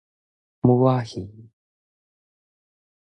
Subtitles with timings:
[0.61, 1.51] 魩仔魚